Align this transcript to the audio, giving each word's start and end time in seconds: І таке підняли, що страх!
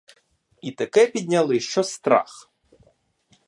І 0.61 0.71
таке 0.71 1.07
підняли, 1.07 1.59
що 1.59 1.83
страх! 1.83 2.51